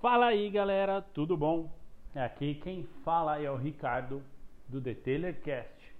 Fala 0.00 0.26
aí 0.26 0.48
galera, 0.48 1.02
tudo 1.02 1.36
bom? 1.36 1.68
É 2.14 2.22
aqui 2.22 2.54
quem 2.54 2.84
fala 3.04 3.42
é 3.42 3.50
o 3.50 3.56
Ricardo 3.56 4.22
do 4.68 4.80
Detailercast, 4.80 5.92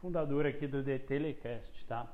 fundador 0.00 0.46
aqui 0.46 0.66
do 0.66 0.82
Detailercast, 0.82 1.84
tá? 1.84 2.10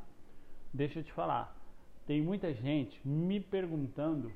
Deixa 0.75 0.99
eu 0.99 1.05
te 1.05 1.13
falar, 1.13 1.57
tem 2.05 2.21
muita 2.21 2.53
gente 2.53 3.01
me 3.07 3.39
perguntando 3.39 4.33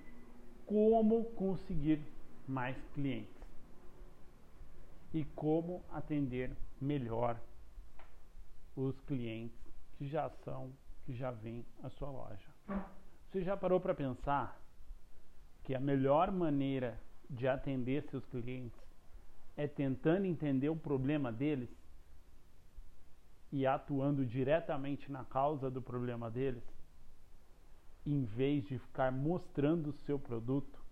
como 0.65 1.25
conseguir 1.33 2.01
mais 2.47 2.77
clientes 2.95 3.43
e 5.13 5.25
como 5.35 5.83
atender 5.91 6.53
melhor 6.81 7.41
os 8.77 9.01
clientes 9.01 9.59
que 9.99 10.07
já 10.07 10.31
são, 10.45 10.71
que 11.05 11.13
já 11.13 11.33
vêm 11.33 11.67
à 11.83 11.91
sua 11.91 12.09
loja. 12.09 12.49
Você 13.33 13.43
já 13.43 13.57
parou 13.57 13.81
para 13.81 13.97
pensar 13.97 14.63
que 15.65 15.75
a 15.75 15.81
melhor 15.81 16.31
maneira 16.31 17.01
de 17.29 17.49
atender 17.49 18.05
seus 18.05 18.25
clientes 18.27 18.79
é 19.57 19.67
tentando 19.67 20.27
entender 20.27 20.69
o 20.69 20.77
problema 20.77 21.33
deles 21.33 21.71
e 23.51 23.67
atuando 23.67 24.27
diretamente 24.27 25.11
na 25.11 25.25
causa 25.25 25.71
do 25.71 25.81
problema 25.81 26.31
deles, 26.31 26.63
em 28.05 28.25
vez 28.25 28.65
de 28.67 28.79
ficar 28.79 29.11
mostrando 29.13 29.91
o 29.91 29.99
seu 30.05 30.19
produto. 30.19 30.85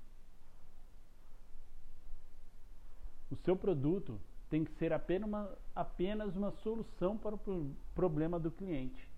O 3.31 3.37
seu 3.37 3.57
produto 3.57 4.19
tem 4.49 4.65
que 4.65 4.71
ser 4.73 4.93
apenas 4.93 5.29
uma, 5.29 5.59
apenas 5.75 6.37
uma 6.37 6.53
solução 6.63 7.19
para 7.19 7.35
o 7.35 7.75
problema 7.95 8.39
do 8.39 8.51
cliente. 8.51 9.11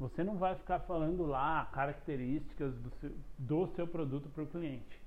Você 0.00 0.24
não 0.24 0.38
vai 0.38 0.54
ficar 0.54 0.80
falando 0.80 1.26
lá 1.26 1.66
características 1.66 2.74
do 2.76 2.90
seu, 2.98 3.12
do 3.38 3.66
seu 3.76 3.86
produto 3.86 4.30
para 4.30 4.44
o 4.44 4.46
cliente. 4.46 4.98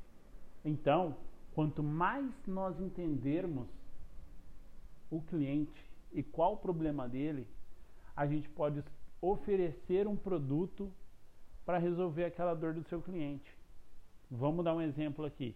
Então, 0.64 1.18
quanto 1.56 1.82
mais 1.82 2.32
nós 2.46 2.80
entendermos 2.80 3.68
o 5.10 5.20
cliente 5.20 5.84
e 6.12 6.22
qual 6.22 6.54
o 6.54 6.58
problema 6.58 7.10
dele, 7.10 7.48
a 8.16 8.28
gente 8.28 8.48
pode 8.50 8.84
oferecer 9.20 10.08
um 10.08 10.16
produto 10.16 10.94
para 11.66 11.80
resolver 11.80 12.26
aquela 12.26 12.54
dor 12.54 12.76
do 12.76 12.84
seu 12.84 13.02
cliente. 13.02 13.52
Vamos 14.30 14.64
dar 14.64 14.76
um 14.76 14.82
exemplo 14.82 15.26
aqui. 15.26 15.56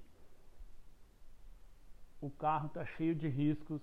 O 2.20 2.32
carro 2.32 2.68
está 2.68 2.84
cheio 2.86 3.14
de 3.14 3.28
riscos 3.28 3.82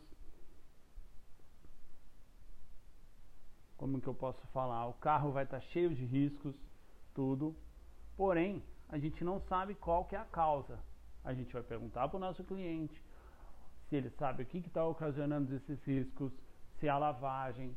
como 3.84 4.00
que 4.00 4.08
eu 4.08 4.14
posso 4.14 4.40
falar, 4.46 4.86
o 4.86 4.94
carro 4.94 5.30
vai 5.30 5.44
estar 5.44 5.60
tá 5.60 5.66
cheio 5.66 5.94
de 5.94 6.06
riscos, 6.06 6.54
tudo. 7.12 7.54
Porém, 8.16 8.62
a 8.88 8.96
gente 8.96 9.22
não 9.22 9.38
sabe 9.40 9.74
qual 9.74 10.06
que 10.06 10.16
é 10.16 10.18
a 10.18 10.24
causa. 10.24 10.78
A 11.22 11.34
gente 11.34 11.52
vai 11.52 11.62
perguntar 11.62 12.08
para 12.08 12.16
o 12.16 12.20
nosso 12.20 12.42
cliente 12.44 12.98
se 13.86 13.96
ele 13.96 14.08
sabe 14.08 14.42
o 14.42 14.46
que 14.46 14.56
está 14.56 14.82
ocasionando 14.86 15.54
esses 15.54 15.84
riscos, 15.84 16.32
se 16.80 16.86
é 16.86 16.88
a 16.88 16.96
lavagem, 16.96 17.76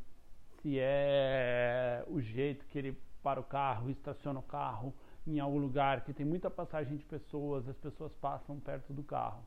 se 0.62 0.80
é 0.80 2.06
o 2.08 2.22
jeito 2.22 2.66
que 2.68 2.78
ele 2.78 2.98
para 3.22 3.42
o 3.42 3.44
carro, 3.44 3.90
estaciona 3.90 4.40
o 4.40 4.44
carro 4.44 4.94
em 5.28 5.42
algum 5.42 5.60
lugar 5.60 6.06
que 6.06 6.14
tem 6.14 6.26
muita 6.26 6.50
passagem 6.50 6.96
de 6.96 7.04
pessoas, 7.04 7.68
as 7.68 7.78
pessoas 7.80 8.14
passam 8.22 8.62
perto 8.62 8.94
do 8.94 9.04
carro. 9.04 9.44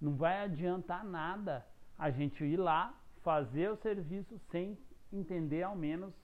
Não 0.00 0.16
vai 0.16 0.42
adiantar 0.42 1.04
nada 1.04 1.64
a 1.96 2.10
gente 2.10 2.42
ir 2.44 2.56
lá 2.56 2.98
fazer 3.22 3.70
o 3.70 3.76
serviço 3.76 4.36
sem 4.50 4.76
entender 5.12 5.62
ao 5.62 5.76
menos 5.76 6.14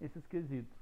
esses 0.00 0.26
quesitos. 0.26 0.76